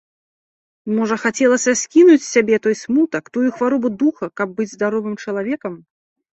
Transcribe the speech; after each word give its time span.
Можа, 0.99 1.17
хацелася 1.25 1.71
скінуць 1.83 2.17
з 2.23 2.27
сябе 2.33 2.55
той 2.65 2.75
смутак, 2.83 3.23
тую 3.37 3.45
хваробу 3.61 3.95
духа, 4.03 4.33
каб 4.43 4.47
быць 4.59 4.71
здаровым 4.75 5.15
чалавекам? 5.25 5.73